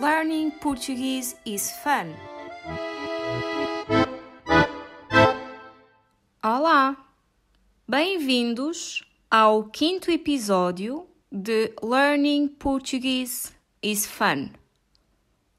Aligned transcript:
Learning 0.00 0.50
Portuguese 0.50 1.36
is 1.44 1.72
fun. 1.82 2.14
Olá! 6.42 6.96
Bem-vindos 7.86 9.04
ao 9.30 9.64
quinto 9.64 10.10
episódio 10.10 11.06
de 11.30 11.74
Learning 11.82 12.48
Portuguese 12.48 13.50
is 13.82 14.06
Fun. 14.06 14.48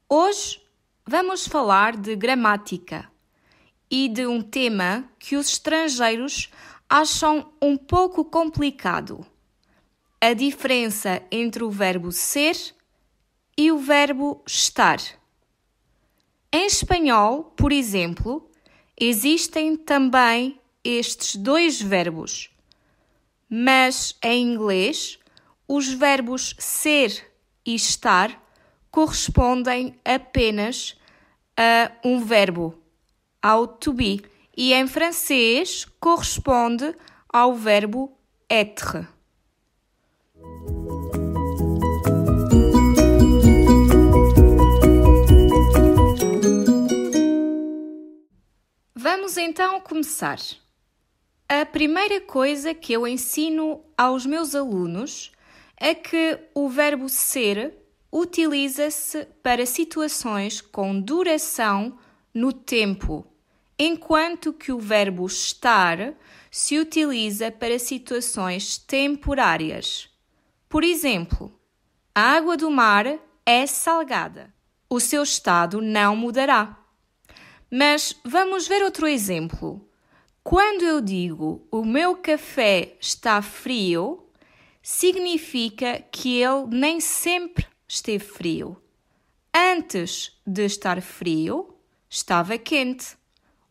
Hoje 0.08 0.60
vamos 1.06 1.46
falar 1.46 1.96
de 1.96 2.16
gramática 2.16 3.08
e 3.88 4.08
de 4.08 4.26
um 4.26 4.42
tema 4.42 5.08
que 5.20 5.36
os 5.36 5.52
estrangeiros 5.52 6.50
acham 6.90 7.52
um 7.62 7.76
pouco 7.76 8.24
complicado: 8.24 9.24
a 10.20 10.32
diferença 10.32 11.22
entre 11.30 11.62
o 11.62 11.70
verbo 11.70 12.10
ser 12.10 12.56
e 13.56 13.70
o 13.70 13.78
verbo 13.78 14.42
estar. 14.46 14.98
Em 16.52 16.66
espanhol, 16.66 17.44
por 17.56 17.72
exemplo, 17.72 18.50
existem 18.98 19.76
também 19.76 20.60
estes 20.84 21.36
dois 21.36 21.80
verbos, 21.80 22.50
mas 23.48 24.16
em 24.22 24.52
inglês, 24.52 25.18
os 25.68 25.88
verbos 25.88 26.54
ser 26.58 27.32
e 27.64 27.74
estar 27.74 28.40
correspondem 28.90 29.98
apenas 30.04 30.96
a 31.56 31.92
um 32.04 32.24
verbo, 32.24 32.78
ao 33.40 33.66
to 33.66 33.92
be, 33.92 34.22
e 34.56 34.74
em 34.74 34.86
francês 34.86 35.86
corresponde 35.98 36.94
ao 37.28 37.54
verbo 37.54 38.16
être. 38.50 39.08
Vamos 49.34 49.48
então 49.48 49.80
começar. 49.80 50.38
A 51.48 51.64
primeira 51.64 52.20
coisa 52.20 52.74
que 52.74 52.92
eu 52.92 53.08
ensino 53.08 53.82
aos 53.96 54.26
meus 54.26 54.54
alunos 54.54 55.32
é 55.74 55.94
que 55.94 56.38
o 56.54 56.68
verbo 56.68 57.08
ser 57.08 57.74
utiliza-se 58.12 59.24
para 59.42 59.64
situações 59.64 60.60
com 60.60 61.00
duração 61.00 61.98
no 62.34 62.52
tempo, 62.52 63.26
enquanto 63.78 64.52
que 64.52 64.70
o 64.70 64.78
verbo 64.78 65.24
estar 65.24 66.12
se 66.50 66.78
utiliza 66.78 67.50
para 67.50 67.78
situações 67.78 68.76
temporárias. 68.76 70.10
Por 70.68 70.84
exemplo, 70.84 71.58
a 72.14 72.36
água 72.36 72.54
do 72.54 72.70
mar 72.70 73.06
é 73.46 73.66
salgada. 73.66 74.52
O 74.90 75.00
seu 75.00 75.22
estado 75.22 75.80
não 75.80 76.14
mudará. 76.14 76.81
Mas 77.74 78.14
vamos 78.22 78.68
ver 78.68 78.82
outro 78.82 79.06
exemplo. 79.06 79.88
Quando 80.44 80.82
eu 80.82 81.00
digo 81.00 81.66
o 81.70 81.82
meu 81.86 82.14
café 82.14 82.98
está 83.00 83.40
frio, 83.40 84.28
significa 84.82 86.04
que 86.12 86.36
ele 86.38 86.66
nem 86.68 87.00
sempre 87.00 87.66
esteve 87.88 88.22
frio. 88.22 88.76
Antes 89.54 90.38
de 90.46 90.66
estar 90.66 91.00
frio, 91.00 91.74
estava 92.10 92.58
quente. 92.58 93.16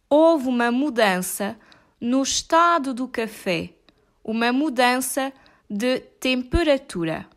Houve 0.09 0.47
uma 0.47 0.71
mudança 0.71 1.55
no 1.99 2.23
estado 2.23 2.95
do 2.95 3.07
café, 3.07 3.69
uma 4.23 4.51
mudança 4.51 5.31
de 5.69 5.99
temperatura. 5.99 7.29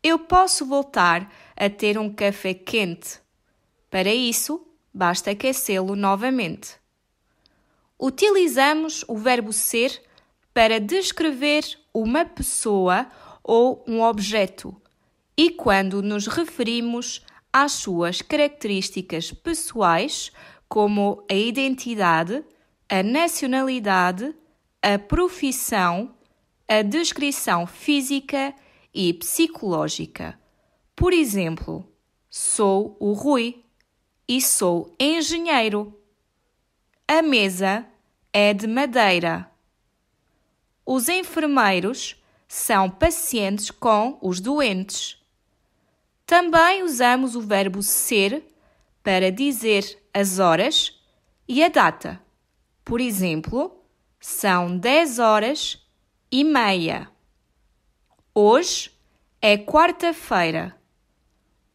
Eu 0.00 0.20
posso 0.20 0.64
voltar 0.64 1.28
a 1.56 1.68
ter 1.68 1.98
um 1.98 2.14
café 2.14 2.54
quente. 2.54 3.18
Para 3.90 4.14
isso, 4.14 4.64
basta 4.94 5.32
aquecê-lo 5.32 5.96
novamente. 5.96 6.76
Utilizamos 7.98 9.04
o 9.08 9.16
verbo 9.16 9.52
ser 9.52 10.00
para 10.52 10.78
descrever 10.78 11.64
uma 11.92 12.24
pessoa 12.24 13.06
ou 13.42 13.84
um 13.88 14.00
objeto 14.00 14.74
e 15.36 15.50
quando 15.50 16.00
nos 16.00 16.26
referimos 16.26 17.24
às 17.52 17.72
suas 17.72 18.22
características 18.22 19.32
pessoais, 19.32 20.30
como 20.68 21.24
a 21.30 21.34
identidade, 21.34 22.44
a 22.88 23.02
nacionalidade, 23.02 24.34
a 24.80 24.98
profissão, 24.98 26.14
a 26.68 26.82
descrição 26.82 27.66
física 27.66 28.54
e 28.92 29.12
psicológica. 29.12 30.38
Por 30.94 31.12
exemplo, 31.12 31.84
sou 32.30 32.96
o 33.00 33.12
Rui 33.12 33.63
e 34.28 34.40
sou 34.40 34.94
engenheiro. 34.98 35.98
A 37.06 37.22
mesa 37.22 37.86
é 38.32 38.54
de 38.54 38.66
madeira. 38.66 39.50
Os 40.84 41.08
enfermeiros 41.08 42.22
são 42.48 42.90
pacientes 42.90 43.70
com 43.70 44.18
os 44.22 44.40
doentes. 44.40 45.22
Também 46.26 46.82
usamos 46.82 47.36
o 47.36 47.40
verbo 47.40 47.82
ser 47.82 48.42
para 49.02 49.30
dizer 49.30 50.02
as 50.12 50.38
horas 50.38 50.98
e 51.46 51.62
a 51.62 51.68
data. 51.68 52.20
Por 52.84 53.00
exemplo, 53.00 53.78
são 54.20 54.78
10 54.78 55.18
horas 55.18 55.86
e 56.30 56.42
meia. 56.42 57.10
Hoje 58.34 58.90
é 59.40 59.58
quarta-feira. 59.58 60.74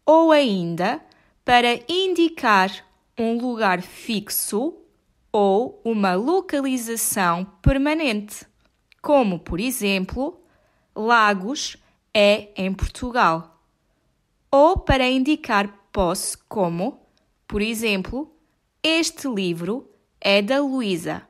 Ou 0.05 0.31
ainda, 0.31 0.99
para 1.49 1.83
indicar 1.89 2.85
um 3.17 3.39
lugar 3.39 3.81
fixo 3.81 4.77
ou 5.31 5.81
uma 5.83 6.13
localização 6.13 7.43
permanente, 7.59 8.45
como, 9.01 9.39
por 9.39 9.59
exemplo, 9.59 10.39
Lagos 10.95 11.75
é 12.13 12.49
em 12.55 12.71
Portugal. 12.71 13.59
Ou 14.51 14.77
para 14.77 15.09
indicar 15.09 15.73
posse, 15.91 16.37
como, 16.47 17.01
por 17.47 17.63
exemplo, 17.63 18.31
este 18.83 19.27
livro 19.27 19.89
é 20.21 20.43
da 20.43 20.61
Luísa. 20.61 21.23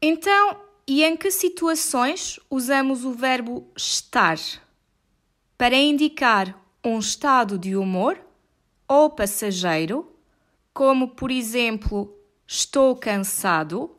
Então, 0.00 0.62
e 0.88 1.04
em 1.04 1.14
que 1.14 1.30
situações 1.30 2.40
usamos 2.48 3.04
o 3.04 3.12
verbo 3.12 3.70
estar? 3.76 4.38
Para 5.58 5.76
indicar 5.76 6.58
um 6.82 6.98
estado 6.98 7.58
de 7.58 7.76
humor 7.76 8.25
ou 8.88 9.10
passageiro, 9.10 10.12
como 10.72 11.08
por 11.08 11.30
exemplo, 11.30 12.16
estou 12.46 12.94
cansado, 12.96 13.96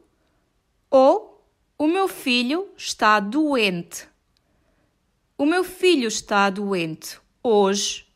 ou 0.89 1.43
o 1.77 1.87
meu 1.87 2.07
filho 2.07 2.69
está 2.77 3.19
doente. 3.19 4.07
O 5.37 5.45
meu 5.45 5.63
filho 5.63 6.07
está 6.07 6.49
doente 6.49 7.19
hoje, 7.43 8.07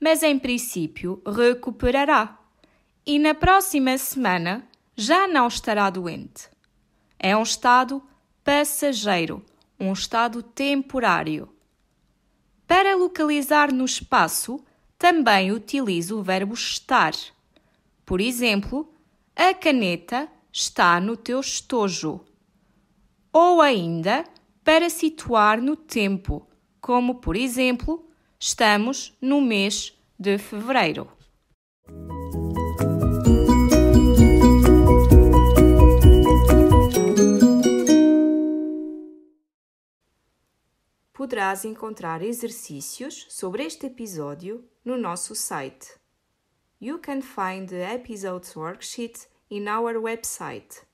mas 0.00 0.22
em 0.22 0.38
princípio 0.38 1.22
recuperará. 1.26 2.38
E 3.06 3.18
na 3.18 3.34
próxima 3.34 3.96
semana 3.96 4.68
já 4.94 5.26
não 5.26 5.48
estará 5.48 5.88
doente. 5.88 6.50
É 7.18 7.36
um 7.36 7.42
estado 7.42 8.02
passageiro, 8.44 9.44
um 9.80 9.92
estado 9.92 10.42
temporário. 10.42 11.48
Para 12.66 12.94
localizar 12.96 13.72
no 13.72 13.84
espaço, 13.84 14.62
também 14.98 15.52
utilizo 15.52 16.18
o 16.18 16.22
verbo 16.22 16.54
estar. 16.54 17.14
Por 18.04 18.20
exemplo, 18.20 18.92
a 19.36 19.54
caneta 19.54 20.28
está 20.52 21.00
no 21.00 21.16
teu 21.16 21.38
estojo. 21.38 22.20
Ou 23.32 23.62
ainda, 23.62 24.24
para 24.64 24.90
situar 24.90 25.62
no 25.62 25.76
tempo, 25.76 26.46
como 26.80 27.16
por 27.16 27.36
exemplo, 27.36 28.10
estamos 28.40 29.16
no 29.22 29.40
mês 29.40 29.96
de 30.18 30.36
fevereiro. 30.36 31.08
Poderás 41.12 41.64
encontrar 41.64 42.22
exercícios 42.22 43.26
sobre 43.28 43.64
este 43.64 43.86
episódio 43.86 44.64
no 44.88 44.96
nosso 44.96 45.34
site. 45.34 45.98
You 46.80 46.96
can 46.98 47.20
find 47.20 47.68
the 47.68 47.84
episode's 47.84 48.54
worksheet 48.54 49.26
in 49.50 49.68
our 49.68 49.94
website 50.00 50.84